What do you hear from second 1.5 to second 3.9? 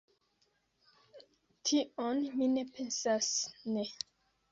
Tion mi ne pensas, ne!